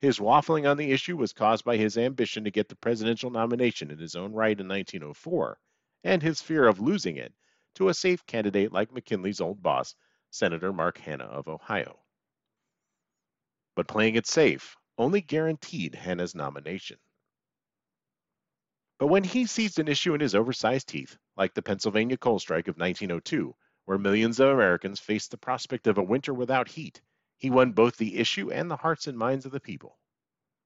His 0.00 0.18
waffling 0.18 0.70
on 0.70 0.76
the 0.76 0.92
issue 0.92 1.16
was 1.16 1.32
caused 1.32 1.64
by 1.64 1.76
his 1.76 1.98
ambition 1.98 2.44
to 2.44 2.50
get 2.50 2.68
the 2.68 2.76
presidential 2.76 3.30
nomination 3.30 3.90
in 3.90 3.98
his 3.98 4.14
own 4.14 4.32
right 4.32 4.58
in 4.58 4.68
1904 4.68 5.58
and 6.04 6.22
his 6.22 6.40
fear 6.40 6.68
of 6.68 6.80
losing 6.80 7.16
it 7.16 7.34
to 7.74 7.88
a 7.88 7.94
safe 7.94 8.24
candidate 8.26 8.72
like 8.72 8.92
McKinley's 8.92 9.40
old 9.40 9.62
boss, 9.62 9.94
Senator 10.30 10.72
Mark 10.72 10.98
Hanna 10.98 11.24
of 11.24 11.48
Ohio. 11.48 11.98
But 13.74 13.88
playing 13.88 14.14
it 14.14 14.26
safe 14.26 14.76
only 14.98 15.20
guaranteed 15.20 15.94
Hanna's 15.94 16.34
nomination. 16.34 16.98
But 18.98 19.06
when 19.06 19.24
he 19.24 19.46
seized 19.46 19.78
an 19.78 19.88
issue 19.88 20.14
in 20.14 20.20
his 20.20 20.34
oversized 20.34 20.88
teeth, 20.88 21.16
like 21.36 21.54
the 21.54 21.62
Pennsylvania 21.62 22.16
coal 22.16 22.38
strike 22.38 22.66
of 22.66 22.78
1902, 22.78 23.54
where 23.84 23.98
millions 23.98 24.40
of 24.40 24.48
Americans 24.48 24.98
faced 24.98 25.30
the 25.30 25.38
prospect 25.38 25.86
of 25.86 25.98
a 25.98 26.02
winter 26.02 26.34
without 26.34 26.68
heat, 26.68 27.00
he 27.38 27.48
won 27.48 27.72
both 27.72 27.96
the 27.96 28.18
issue 28.18 28.50
and 28.50 28.70
the 28.70 28.76
hearts 28.76 29.06
and 29.06 29.16
minds 29.16 29.46
of 29.46 29.52
the 29.52 29.60
people. 29.60 29.96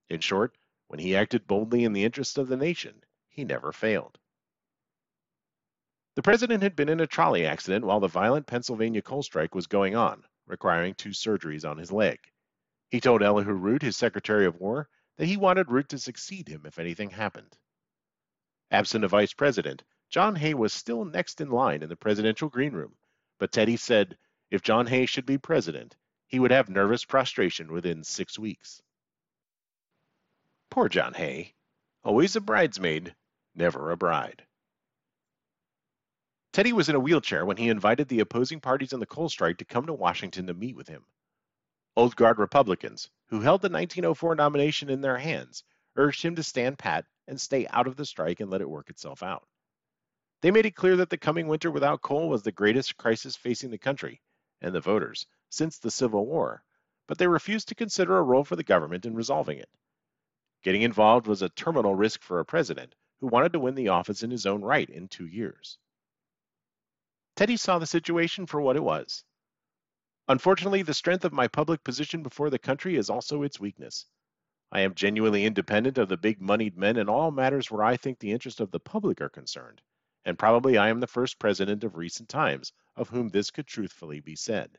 In 0.08 0.20
short, 0.20 0.56
when 0.88 0.98
he 0.98 1.14
acted 1.14 1.46
boldly 1.46 1.84
in 1.84 1.92
the 1.92 2.04
interest 2.04 2.38
of 2.38 2.48
the 2.48 2.56
nation, 2.56 3.04
he 3.28 3.44
never 3.44 3.72
failed. 3.72 4.18
The 6.14 6.22
president 6.22 6.62
had 6.62 6.74
been 6.74 6.88
in 6.88 7.00
a 7.00 7.06
trolley 7.06 7.46
accident 7.46 7.84
while 7.84 8.00
the 8.00 8.08
violent 8.08 8.46
Pennsylvania 8.46 9.00
coal 9.00 9.22
strike 9.22 9.54
was 9.54 9.66
going 9.66 9.94
on, 9.94 10.24
requiring 10.46 10.94
two 10.94 11.10
surgeries 11.10 11.68
on 11.68 11.78
his 11.78 11.92
leg. 11.92 12.18
He 12.90 13.00
told 13.00 13.22
Elihu 13.22 13.52
Root, 13.52 13.82
his 13.82 13.96
Secretary 13.96 14.44
of 14.44 14.60
War, 14.60 14.88
that 15.16 15.26
he 15.26 15.36
wanted 15.36 15.70
Root 15.70 15.88
to 15.90 15.98
succeed 15.98 16.48
him 16.48 16.66
if 16.66 16.78
anything 16.78 17.10
happened. 17.10 17.56
Absent 18.70 19.04
a 19.04 19.08
vice 19.08 19.32
president, 19.32 19.82
John 20.10 20.36
Hay 20.36 20.52
was 20.52 20.72
still 20.72 21.04
next 21.04 21.40
in 21.40 21.50
line 21.50 21.82
in 21.82 21.88
the 21.88 21.96
presidential 21.96 22.48
green 22.50 22.72
room, 22.72 22.96
but 23.38 23.52
Teddy 23.52 23.76
said 23.76 24.18
if 24.50 24.60
John 24.60 24.86
Hay 24.86 25.06
should 25.06 25.24
be 25.24 25.38
president, 25.38 25.96
he 26.32 26.40
would 26.40 26.50
have 26.50 26.70
nervous 26.70 27.04
prostration 27.04 27.70
within 27.70 28.02
six 28.02 28.38
weeks. 28.38 28.82
Poor 30.70 30.88
John 30.88 31.12
Hay, 31.12 31.54
always 32.02 32.34
a 32.34 32.40
bridesmaid, 32.40 33.14
never 33.54 33.90
a 33.90 33.98
bride. 33.98 34.42
Teddy 36.54 36.72
was 36.72 36.88
in 36.88 36.94
a 36.94 37.00
wheelchair 37.00 37.44
when 37.44 37.58
he 37.58 37.68
invited 37.68 38.08
the 38.08 38.20
opposing 38.20 38.60
parties 38.60 38.94
in 38.94 39.00
the 39.00 39.06
coal 39.06 39.28
strike 39.28 39.58
to 39.58 39.66
come 39.66 39.84
to 39.86 39.92
Washington 39.92 40.46
to 40.46 40.54
meet 40.54 40.74
with 40.74 40.88
him. 40.88 41.04
Old 41.96 42.16
Guard 42.16 42.38
Republicans, 42.38 43.10
who 43.26 43.40
held 43.40 43.60
the 43.60 43.68
1904 43.68 44.34
nomination 44.34 44.88
in 44.88 45.02
their 45.02 45.18
hands, 45.18 45.64
urged 45.96 46.22
him 46.22 46.36
to 46.36 46.42
stand 46.42 46.78
pat 46.78 47.04
and 47.28 47.38
stay 47.38 47.66
out 47.68 47.86
of 47.86 47.96
the 47.96 48.06
strike 48.06 48.40
and 48.40 48.50
let 48.50 48.62
it 48.62 48.70
work 48.70 48.88
itself 48.88 49.22
out. 49.22 49.46
They 50.40 50.50
made 50.50 50.64
it 50.64 50.76
clear 50.76 50.96
that 50.96 51.10
the 51.10 51.18
coming 51.18 51.46
winter 51.46 51.70
without 51.70 52.00
coal 52.00 52.30
was 52.30 52.42
the 52.42 52.52
greatest 52.52 52.96
crisis 52.96 53.36
facing 53.36 53.70
the 53.70 53.76
country 53.76 54.22
and 54.62 54.74
the 54.74 54.80
voters 54.80 55.26
since 55.52 55.78
the 55.78 55.90
Civil 55.90 56.24
War, 56.24 56.64
but 57.06 57.18
they 57.18 57.26
refused 57.26 57.68
to 57.68 57.74
consider 57.74 58.16
a 58.16 58.22
role 58.22 58.42
for 58.42 58.56
the 58.56 58.64
government 58.64 59.04
in 59.04 59.14
resolving 59.14 59.58
it. 59.58 59.68
Getting 60.62 60.80
involved 60.80 61.26
was 61.26 61.42
a 61.42 61.50
terminal 61.50 61.94
risk 61.94 62.22
for 62.22 62.40
a 62.40 62.44
president 62.44 62.94
who 63.20 63.26
wanted 63.26 63.52
to 63.52 63.60
win 63.60 63.74
the 63.74 63.88
office 63.88 64.22
in 64.22 64.30
his 64.30 64.46
own 64.46 64.62
right 64.62 64.88
in 64.88 65.08
two 65.08 65.26
years. 65.26 65.76
Teddy 67.36 67.58
saw 67.58 67.78
the 67.78 67.86
situation 67.86 68.46
for 68.46 68.62
what 68.62 68.76
it 68.76 68.82
was. 68.82 69.24
Unfortunately, 70.26 70.82
the 70.82 70.94
strength 70.94 71.24
of 71.26 71.34
my 71.34 71.48
public 71.48 71.84
position 71.84 72.22
before 72.22 72.48
the 72.48 72.58
country 72.58 72.96
is 72.96 73.10
also 73.10 73.42
its 73.42 73.60
weakness. 73.60 74.06
I 74.70 74.80
am 74.80 74.94
genuinely 74.94 75.44
independent 75.44 75.98
of 75.98 76.08
the 76.08 76.16
big 76.16 76.40
moneyed 76.40 76.78
men 76.78 76.96
in 76.96 77.10
all 77.10 77.30
matters 77.30 77.70
where 77.70 77.84
I 77.84 77.98
think 77.98 78.18
the 78.18 78.32
interests 78.32 78.60
of 78.60 78.70
the 78.70 78.80
public 78.80 79.20
are 79.20 79.28
concerned, 79.28 79.82
and 80.24 80.38
probably 80.38 80.78
I 80.78 80.88
am 80.88 81.00
the 81.00 81.06
first 81.06 81.38
president 81.38 81.84
of 81.84 81.96
recent 81.96 82.30
times 82.30 82.72
of 82.96 83.10
whom 83.10 83.28
this 83.28 83.50
could 83.50 83.66
truthfully 83.66 84.20
be 84.20 84.34
said. 84.34 84.78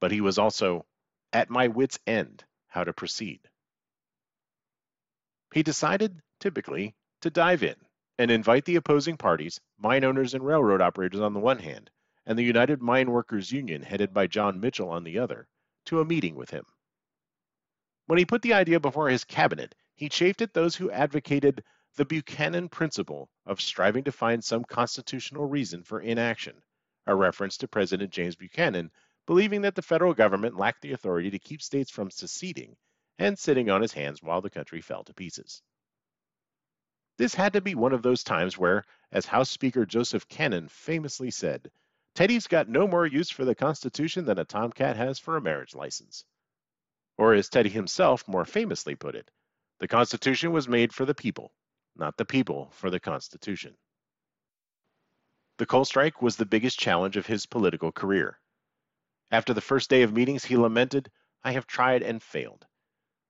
But 0.00 0.12
he 0.12 0.20
was 0.20 0.38
also 0.38 0.86
at 1.32 1.50
my 1.50 1.68
wits' 1.68 1.98
end 2.06 2.44
how 2.68 2.84
to 2.84 2.92
proceed. 2.92 3.48
He 5.52 5.62
decided, 5.62 6.20
typically, 6.38 6.94
to 7.22 7.30
dive 7.30 7.62
in 7.62 7.76
and 8.18 8.30
invite 8.30 8.64
the 8.64 8.76
opposing 8.76 9.16
parties, 9.16 9.60
mine 9.78 10.04
owners 10.04 10.34
and 10.34 10.44
railroad 10.44 10.80
operators 10.80 11.20
on 11.20 11.32
the 11.32 11.40
one 11.40 11.58
hand, 11.58 11.90
and 12.26 12.38
the 12.38 12.44
United 12.44 12.82
Mine 12.82 13.10
Workers 13.10 13.50
Union 13.50 13.82
headed 13.82 14.12
by 14.12 14.26
John 14.26 14.60
Mitchell 14.60 14.90
on 14.90 15.04
the 15.04 15.18
other, 15.18 15.48
to 15.86 16.00
a 16.00 16.04
meeting 16.04 16.34
with 16.34 16.50
him. 16.50 16.64
When 18.06 18.18
he 18.18 18.26
put 18.26 18.42
the 18.42 18.54
idea 18.54 18.80
before 18.80 19.08
his 19.08 19.24
cabinet, 19.24 19.74
he 19.94 20.08
chafed 20.08 20.42
at 20.42 20.52
those 20.52 20.76
who 20.76 20.90
advocated 20.90 21.64
the 21.96 22.04
Buchanan 22.04 22.68
principle 22.68 23.30
of 23.46 23.60
striving 23.60 24.04
to 24.04 24.12
find 24.12 24.44
some 24.44 24.64
constitutional 24.64 25.46
reason 25.46 25.82
for 25.82 26.00
inaction, 26.00 26.62
a 27.06 27.14
reference 27.14 27.56
to 27.58 27.68
President 27.68 28.12
James 28.12 28.36
Buchanan 28.36 28.90
believing 29.28 29.60
that 29.60 29.74
the 29.74 29.82
federal 29.82 30.14
government 30.14 30.56
lacked 30.56 30.80
the 30.80 30.92
authority 30.92 31.28
to 31.28 31.38
keep 31.38 31.60
states 31.60 31.90
from 31.90 32.10
seceding 32.10 32.74
and 33.18 33.38
sitting 33.38 33.68
on 33.68 33.82
his 33.82 33.92
hands 33.92 34.22
while 34.22 34.40
the 34.40 34.48
country 34.48 34.80
fell 34.80 35.04
to 35.04 35.12
pieces. 35.12 35.60
This 37.18 37.34
had 37.34 37.52
to 37.52 37.60
be 37.60 37.74
one 37.74 37.92
of 37.92 38.00
those 38.00 38.24
times 38.24 38.56
where, 38.56 38.84
as 39.12 39.26
House 39.26 39.50
Speaker 39.50 39.84
Joseph 39.84 40.26
Cannon 40.28 40.66
famously 40.68 41.30
said, 41.30 41.70
Teddy's 42.14 42.46
got 42.46 42.70
no 42.70 42.88
more 42.88 43.04
use 43.04 43.28
for 43.28 43.44
the 43.44 43.54
Constitution 43.54 44.24
than 44.24 44.38
a 44.38 44.46
tomcat 44.46 44.96
has 44.96 45.18
for 45.18 45.36
a 45.36 45.42
marriage 45.42 45.74
license. 45.74 46.24
Or 47.18 47.34
as 47.34 47.50
Teddy 47.50 47.68
himself 47.68 48.26
more 48.26 48.46
famously 48.46 48.94
put 48.94 49.14
it, 49.14 49.30
the 49.78 49.88
Constitution 49.88 50.52
was 50.52 50.68
made 50.68 50.94
for 50.94 51.04
the 51.04 51.14
people, 51.14 51.52
not 51.96 52.16
the 52.16 52.24
people 52.24 52.70
for 52.72 52.88
the 52.88 52.98
Constitution. 52.98 53.76
The 55.58 55.66
coal 55.66 55.84
strike 55.84 56.22
was 56.22 56.36
the 56.36 56.46
biggest 56.46 56.78
challenge 56.78 57.18
of 57.18 57.26
his 57.26 57.44
political 57.44 57.92
career. 57.92 58.38
After 59.30 59.54
the 59.54 59.60
first 59.60 59.90
day 59.90 60.02
of 60.02 60.12
meetings, 60.12 60.44
he 60.44 60.56
lamented, 60.56 61.10
I 61.42 61.52
have 61.52 61.66
tried 61.66 62.02
and 62.02 62.22
failed. 62.22 62.66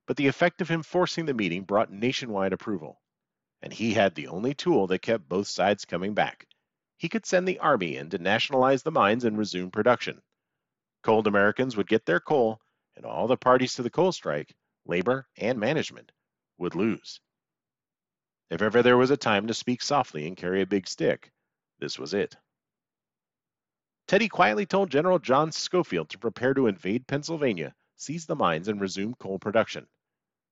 But 0.06 0.16
the 0.16 0.28
effect 0.28 0.60
of 0.60 0.68
him 0.68 0.82
forcing 0.82 1.26
the 1.26 1.34
meeting 1.34 1.64
brought 1.64 1.92
nationwide 1.92 2.52
approval 2.52 3.00
and 3.62 3.72
he 3.72 3.94
had 3.94 4.14
the 4.14 4.28
only 4.28 4.54
tool 4.54 4.86
that 4.86 5.02
kept 5.02 5.28
both 5.28 5.48
sides 5.48 5.84
coming 5.84 6.14
back. 6.14 6.46
He 6.96 7.08
could 7.08 7.26
send 7.26 7.46
the 7.46 7.58
army 7.58 7.96
in 7.96 8.10
to 8.10 8.18
nationalize 8.18 8.82
the 8.82 8.90
mines 8.90 9.24
and 9.24 9.36
resume 9.36 9.70
production. 9.70 10.22
Cold 11.02 11.26
Americans 11.26 11.76
would 11.76 11.88
get 11.88 12.06
their 12.06 12.20
coal, 12.20 12.60
and 12.96 13.04
all 13.04 13.26
the 13.26 13.36
parties 13.36 13.74
to 13.74 13.82
the 13.82 13.90
coal 13.90 14.12
strike, 14.12 14.54
labor 14.84 15.28
and 15.36 15.58
management, 15.58 16.12
would 16.58 16.74
lose. 16.74 17.20
If 18.50 18.62
ever 18.62 18.82
there 18.82 18.96
was 18.96 19.10
a 19.10 19.16
time 19.16 19.46
to 19.48 19.54
speak 19.54 19.82
softly 19.82 20.26
and 20.26 20.36
carry 20.36 20.62
a 20.62 20.66
big 20.66 20.86
stick, 20.88 21.32
this 21.78 21.98
was 21.98 22.14
it. 22.14 22.36
Teddy 24.08 24.30
quietly 24.30 24.64
told 24.64 24.90
General 24.90 25.18
John 25.18 25.52
Schofield 25.52 26.08
to 26.08 26.18
prepare 26.18 26.54
to 26.54 26.66
invade 26.66 27.06
Pennsylvania, 27.06 27.74
seize 27.94 28.24
the 28.24 28.34
mines, 28.34 28.66
and 28.66 28.80
resume 28.80 29.12
coal 29.12 29.38
production. 29.38 29.86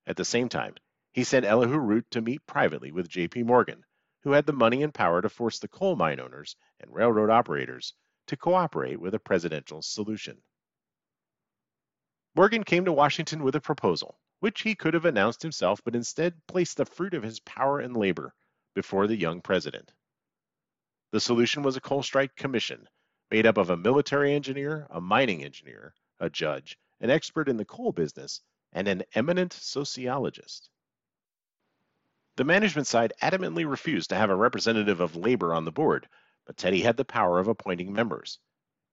At 0.07 0.19
the 0.19 0.27
same 0.27 0.51
time, 0.51 0.75
he 1.15 1.25
sent 1.25 1.47
Elihu 1.47 1.79
Root 1.79 2.05
to 2.11 2.21
meet 2.21 2.45
privately 2.45 2.93
with 2.93 3.09
J.P. 3.09 3.45
Morgan, 3.45 3.83
who 4.25 4.33
had 4.33 4.45
the 4.45 4.53
money 4.53 4.83
and 4.83 4.93
power 4.93 5.23
to 5.23 5.31
force 5.31 5.59
the 5.59 5.69
coal 5.69 5.97
mine 5.97 6.21
owners 6.21 6.55
and 6.81 6.93
railroad 6.93 7.31
operators 7.31 7.95
to 8.27 8.37
cooperate 8.37 9.01
with 9.01 9.15
a 9.15 9.19
presidential 9.19 9.81
solution. 9.81 10.43
Morgan 12.35 12.63
came 12.63 12.85
to 12.85 12.93
Washington 12.93 13.43
with 13.43 13.55
a 13.55 13.61
proposal, 13.63 14.21
which 14.41 14.61
he 14.61 14.75
could 14.75 14.93
have 14.93 15.07
announced 15.07 15.41
himself, 15.41 15.81
but 15.83 15.97
instead 15.97 16.47
placed 16.47 16.77
the 16.77 16.85
fruit 16.85 17.15
of 17.15 17.23
his 17.23 17.41
power 17.41 17.81
and 17.81 17.97
labor 17.97 18.35
before 18.75 19.07
the 19.07 19.17
young 19.17 19.41
president. 19.41 19.93
The 21.13 21.21
solution 21.21 21.63
was 21.63 21.79
a 21.79 21.81
coal 21.81 22.03
strike 22.03 22.37
commission 22.37 22.87
made 23.31 23.47
up 23.47 23.57
of 23.57 23.71
a 23.71 23.77
military 23.77 24.35
engineer, 24.35 24.87
a 24.91 25.01
mining 25.01 25.45
engineer, 25.45 25.95
a 26.21 26.31
judge, 26.31 26.79
an 27.01 27.11
expert 27.11 27.49
in 27.49 27.57
the 27.57 27.65
coal 27.65 27.93
business, 27.93 28.41
and 28.73 28.89
an 28.89 29.03
eminent 29.15 29.53
sociologist. 29.53 30.71
The 32.37 32.45
management 32.45 32.87
side 32.87 33.15
adamantly 33.23 33.69
refused 33.69 34.11
to 34.11 34.17
have 34.17 34.31
a 34.31 34.37
representative 34.37 35.01
of 35.01 35.17
labor 35.17 35.55
on 35.55 35.65
the 35.65 35.73
board, 35.73 36.09
but 36.45 36.57
Teddy 36.57 36.83
had 36.83 36.97
the 36.97 37.05
power 37.05 37.39
of 37.39 37.49
appointing 37.49 37.93
members. 37.93 38.39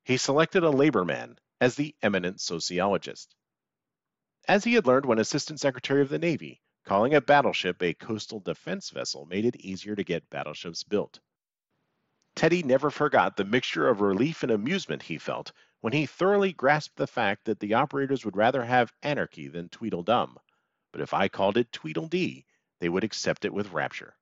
He 0.06 0.18
selected 0.18 0.64
a 0.64 0.70
labor 0.70 1.06
man 1.06 1.38
as 1.60 1.76
the 1.76 1.96
eminent 2.02 2.42
sociologist. 2.42 3.36
As 4.48 4.64
he 4.64 4.74
had 4.74 4.88
learned 4.88 5.06
when 5.06 5.20
Assistant 5.20 5.60
Secretary 5.60 6.02
of 6.02 6.10
the 6.10 6.20
Navy, 6.20 6.62
calling 6.84 7.14
a 7.14 7.22
battleship 7.22 7.82
a 7.82 7.94
coastal 7.94 8.40
defense 8.40 8.90
vessel 8.90 9.26
made 9.26 9.46
it 9.46 9.56
easier 9.58 9.96
to 9.96 10.04
get 10.04 10.30
battleships 10.30 10.84
built. 10.84 11.20
Teddy 12.36 12.64
never 12.64 12.90
forgot 12.90 13.38
the 13.38 13.46
mixture 13.46 13.88
of 13.88 14.02
relief 14.02 14.44
and 14.44 14.52
amusement 14.52 15.04
he 15.04 15.18
felt 15.18 15.52
when 15.82 15.94
he 15.94 16.06
thoroughly 16.06 16.54
grasped 16.54 16.96
the 16.96 17.08
fact 17.08 17.46
that 17.46 17.60
the 17.60 17.74
operators 17.74 18.26
would 18.26 18.36
rather 18.36 18.64
have 18.64 18.94
anarchy 19.04 19.48
than 19.48 19.70
Tweedledum. 19.70 20.38
But 20.92 21.02
if 21.02 21.14
I 21.14 21.28
called 21.28 21.58
it 21.58 21.72
Tweedledee, 21.72 22.46
they 22.80 22.90
would 22.90 23.04
accept 23.04 23.46
it 23.46 23.54
with 23.54 23.72
rapture. 23.72 24.16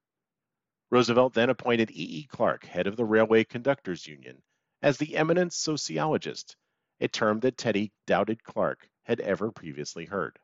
Roosevelt 0.90 1.34
then 1.34 1.50
appointed 1.50 1.90
E. 1.92 2.20
E. 2.20 2.28
Clark, 2.28 2.66
head 2.66 2.86
of 2.86 2.98
the 2.98 3.06
Railway 3.06 3.46
Conductors 3.46 4.08
Union, 4.08 4.42
as 4.82 4.98
the 4.98 5.16
eminent 5.16 5.54
sociologist, 5.54 6.58
a 7.00 7.08
term 7.08 7.40
that 7.40 7.58
Teddy 7.58 7.92
doubted 8.06 8.44
Clark 8.44 8.90
had 9.04 9.22
ever 9.22 9.52
previously 9.52 10.06
heard. 10.06 10.38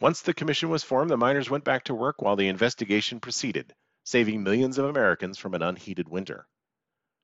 Once 0.00 0.20
the 0.20 0.34
commission 0.34 0.68
was 0.68 0.82
formed, 0.82 1.10
the 1.10 1.16
miners 1.16 1.48
went 1.48 1.64
back 1.64 1.84
to 1.84 1.94
work 1.94 2.20
while 2.20 2.36
the 2.36 2.48
investigation 2.48 3.20
proceeded, 3.20 3.74
saving 4.06 4.40
millions 4.40 4.78
of 4.78 4.84
Americans 4.84 5.36
from 5.36 5.52
an 5.52 5.62
unheated 5.62 6.08
winter. 6.08 6.46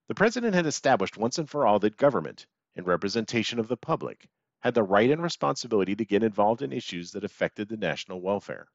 The 0.08 0.16
president 0.16 0.56
had 0.56 0.66
established 0.66 1.16
once 1.16 1.38
and 1.38 1.48
for 1.48 1.64
all 1.64 1.78
that 1.78 1.96
government, 1.96 2.44
in 2.74 2.82
representation 2.82 3.60
of 3.60 3.68
the 3.68 3.76
public, 3.76 4.28
had 4.62 4.74
the 4.74 4.82
right 4.82 5.08
and 5.08 5.22
responsibility 5.22 5.94
to 5.94 6.04
get 6.04 6.24
involved 6.24 6.60
in 6.60 6.72
issues 6.72 7.12
that 7.12 7.22
affected 7.22 7.68
the 7.68 7.76
national 7.76 8.20
welfare. 8.20 8.66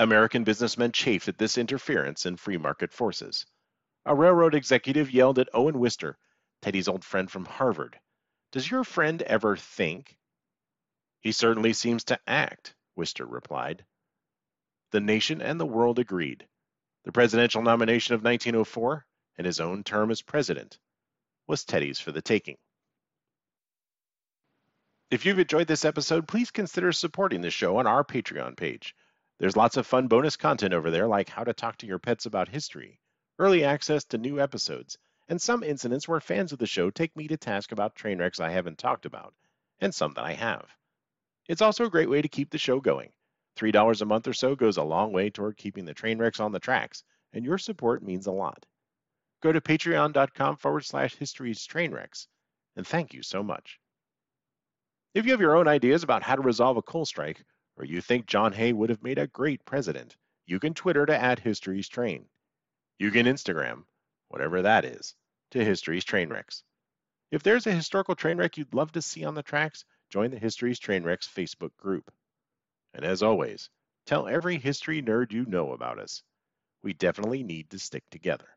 American 0.00 0.42
businessmen 0.42 0.90
chafed 0.90 1.28
at 1.28 1.38
this 1.38 1.56
interference 1.56 2.26
in 2.26 2.36
free 2.36 2.56
market 2.56 2.92
forces. 2.92 3.46
A 4.04 4.14
railroad 4.16 4.56
executive 4.56 5.12
yelled 5.12 5.38
at 5.38 5.48
Owen 5.54 5.78
Wister, 5.78 6.18
Teddy's 6.62 6.88
old 6.88 7.04
friend 7.04 7.30
from 7.30 7.44
Harvard, 7.44 8.00
Does 8.50 8.68
your 8.68 8.82
friend 8.82 9.22
ever 9.22 9.56
think? 9.56 10.18
He 11.20 11.30
certainly 11.30 11.74
seems 11.74 12.02
to 12.04 12.18
act, 12.26 12.74
Wister 12.96 13.24
replied. 13.24 13.84
The 14.90 15.00
nation 15.00 15.40
and 15.40 15.60
the 15.60 15.66
world 15.66 16.00
agreed. 16.00 16.48
The 17.06 17.12
presidential 17.12 17.62
nomination 17.62 18.16
of 18.16 18.24
1904 18.24 19.06
and 19.38 19.46
his 19.46 19.60
own 19.60 19.84
term 19.84 20.10
as 20.10 20.22
president 20.22 20.80
was 21.46 21.64
Teddy's 21.64 22.00
for 22.00 22.10
the 22.10 22.20
taking. 22.20 22.56
If 25.12 25.24
you've 25.24 25.38
enjoyed 25.38 25.68
this 25.68 25.84
episode, 25.84 26.26
please 26.26 26.50
consider 26.50 26.90
supporting 26.90 27.42
the 27.42 27.50
show 27.50 27.76
on 27.76 27.86
our 27.86 28.02
Patreon 28.02 28.56
page. 28.56 28.96
There's 29.38 29.56
lots 29.56 29.76
of 29.76 29.86
fun 29.86 30.08
bonus 30.08 30.36
content 30.36 30.74
over 30.74 30.90
there, 30.90 31.06
like 31.06 31.28
how 31.28 31.44
to 31.44 31.52
talk 31.54 31.76
to 31.78 31.86
your 31.86 32.00
pets 32.00 32.26
about 32.26 32.48
history, 32.48 32.98
early 33.38 33.62
access 33.62 34.02
to 34.06 34.18
new 34.18 34.40
episodes, 34.40 34.98
and 35.28 35.40
some 35.40 35.62
incidents 35.62 36.08
where 36.08 36.18
fans 36.18 36.52
of 36.52 36.58
the 36.58 36.66
show 36.66 36.90
take 36.90 37.14
me 37.14 37.28
to 37.28 37.36
task 37.36 37.70
about 37.70 37.94
train 37.94 38.18
wrecks 38.18 38.40
I 38.40 38.50
haven't 38.50 38.78
talked 38.78 39.06
about, 39.06 39.32
and 39.78 39.94
some 39.94 40.14
that 40.14 40.24
I 40.24 40.32
have. 40.32 40.68
It's 41.46 41.62
also 41.62 41.84
a 41.84 41.90
great 41.90 42.10
way 42.10 42.20
to 42.20 42.28
keep 42.28 42.50
the 42.50 42.58
show 42.58 42.80
going. 42.80 43.12
$3 43.56 44.00
a 44.00 44.04
month 44.04 44.28
or 44.28 44.32
so 44.32 44.54
goes 44.54 44.76
a 44.76 44.82
long 44.82 45.12
way 45.12 45.30
toward 45.30 45.56
keeping 45.56 45.84
the 45.84 45.94
train 45.94 46.18
wrecks 46.18 46.40
on 46.40 46.52
the 46.52 46.60
tracks, 46.60 47.02
and 47.32 47.44
your 47.44 47.58
support 47.58 48.02
means 48.02 48.26
a 48.26 48.32
lot. 48.32 48.64
Go 49.42 49.52
to 49.52 49.60
patreon.com 49.60 50.56
forward 50.56 50.84
slash 50.84 51.14
histories 51.16 51.64
train 51.64 51.92
wrecks, 51.92 52.28
and 52.76 52.86
thank 52.86 53.14
you 53.14 53.22
so 53.22 53.42
much. 53.42 53.78
If 55.14 55.24
you 55.24 55.32
have 55.32 55.40
your 55.40 55.56
own 55.56 55.68
ideas 55.68 56.02
about 56.02 56.22
how 56.22 56.36
to 56.36 56.42
resolve 56.42 56.76
a 56.76 56.82
coal 56.82 57.06
strike, 57.06 57.44
or 57.76 57.84
you 57.84 58.00
think 58.00 58.26
John 58.26 58.52
Hay 58.52 58.72
would 58.72 58.90
have 58.90 59.02
made 59.02 59.18
a 59.18 59.26
great 59.26 59.64
president, 59.64 60.16
you 60.46 60.60
can 60.60 60.74
Twitter 60.74 61.06
to 61.06 61.16
add 61.16 61.38
History's 61.38 61.88
Train. 61.88 62.26
You 62.98 63.10
can 63.10 63.26
Instagram, 63.26 63.84
whatever 64.28 64.62
that 64.62 64.84
is, 64.84 65.14
to 65.50 65.64
History's 65.64 66.04
Train 66.04 66.28
Wrecks. 66.28 66.62
If 67.30 67.42
there's 67.42 67.66
a 67.66 67.72
historical 67.72 68.14
train 68.14 68.38
wreck 68.38 68.56
you'd 68.56 68.74
love 68.74 68.92
to 68.92 69.02
see 69.02 69.24
on 69.24 69.34
the 69.34 69.42
tracks, 69.42 69.84
join 70.10 70.30
the 70.30 70.38
History's 70.38 70.78
Train 70.78 71.02
Wrecks 71.02 71.28
Facebook 71.28 71.76
group. 71.76 72.12
And 72.96 73.04
as 73.04 73.22
always, 73.22 73.68
tell 74.06 74.26
every 74.26 74.56
history 74.56 75.02
nerd 75.02 75.30
you 75.30 75.44
know 75.44 75.72
about 75.72 75.98
us. 75.98 76.22
We 76.82 76.94
definitely 76.94 77.42
need 77.42 77.68
to 77.68 77.78
stick 77.78 78.08
together. 78.08 78.48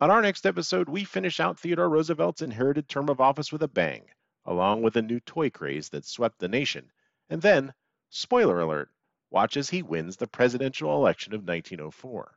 On 0.00 0.10
our 0.10 0.20
next 0.20 0.44
episode, 0.44 0.88
we 0.88 1.04
finish 1.04 1.38
out 1.38 1.60
Theodore 1.60 1.88
Roosevelt's 1.88 2.42
inherited 2.42 2.88
term 2.88 3.08
of 3.08 3.20
office 3.20 3.52
with 3.52 3.62
a 3.62 3.68
bang, 3.68 4.10
along 4.44 4.82
with 4.82 4.96
a 4.96 5.02
new 5.02 5.20
toy 5.20 5.48
craze 5.48 5.90
that 5.90 6.04
swept 6.04 6.40
the 6.40 6.48
nation. 6.48 6.90
And 7.30 7.40
then, 7.40 7.72
spoiler 8.10 8.60
alert, 8.60 8.90
watch 9.30 9.56
as 9.56 9.70
he 9.70 9.82
wins 9.82 10.16
the 10.16 10.26
presidential 10.26 10.92
election 10.96 11.34
of 11.34 11.46
1904 11.46 12.36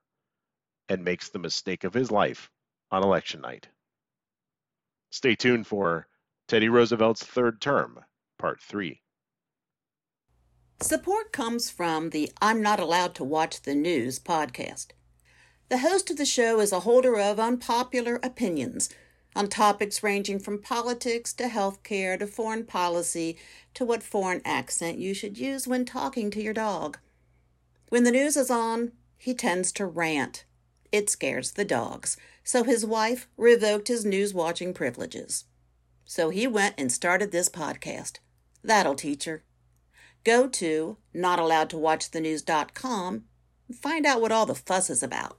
and 0.90 1.04
makes 1.04 1.30
the 1.30 1.40
mistake 1.40 1.84
of 1.84 1.96
his 1.96 2.12
life 2.12 2.52
on 2.92 3.02
election 3.02 3.42
night. 3.42 3.68
Stay 5.10 5.36
tuned 5.36 5.66
for 5.66 6.08
Teddy 6.48 6.70
Roosevelt's 6.70 7.24
Third 7.24 7.60
Term, 7.60 8.06
Part 8.38 8.62
3. 8.62 9.02
Support 10.80 11.32
comes 11.32 11.72
from 11.72 12.12
the 12.12 12.32
I'm 12.40 12.62
Not 12.62 12.80
Allowed 12.80 13.16
to 13.16 13.24
Watch 13.24 13.64
the 13.64 13.74
News 13.74 14.20
podcast. 14.20 14.90
The 15.70 15.80
host 15.80 16.12
of 16.12 16.18
the 16.18 16.26
show 16.26 16.60
is 16.60 16.72
a 16.72 16.82
holder 16.82 17.18
of 17.18 17.40
unpopular 17.40 18.20
opinions 18.22 18.88
on 19.36 19.48
topics 19.48 20.04
ranging 20.04 20.38
from 20.38 20.62
politics 20.62 21.34
to 21.34 21.46
healthcare 21.46 22.20
to 22.20 22.28
foreign 22.28 22.64
policy 22.64 23.40
to 23.74 23.86
what 23.86 24.04
foreign 24.04 24.40
accent 24.46 25.00
you 25.00 25.16
should 25.16 25.40
use 25.40 25.68
when 25.68 25.84
talking 25.84 26.30
to 26.30 26.44
your 26.44 26.54
dog. 26.54 27.00
When 27.90 28.04
the 28.04 28.12
news 28.12 28.38
is 28.38 28.52
on, 28.52 28.92
he 29.18 29.34
tends 29.34 29.72
to 29.74 29.86
rant. 29.88 30.46
It 30.92 31.10
scares 31.10 31.54
the 31.54 31.66
dogs, 31.66 32.18
so 32.44 32.64
his 32.64 32.86
wife 32.86 33.28
revoked 33.36 33.88
his 33.88 34.06
news 34.06 34.32
watching 34.32 34.76
privileges. 34.76 35.46
So 36.06 36.30
he 36.30 36.46
went 36.46 36.76
and 36.78 36.92
started 36.92 37.32
this 37.32 37.50
podcast. 37.50 38.20
That'll 38.64 38.94
teach 38.94 39.26
her. 39.26 39.44
Go 40.28 40.48
to 40.50 40.98
notallowedtowatchthenews.com 41.16 43.24
and 43.70 43.78
find 43.78 44.06
out 44.06 44.20
what 44.20 44.34
all 44.34 44.46
the 44.46 44.56
fuss 44.56 44.90
is 44.90 45.02
about. 45.02 45.38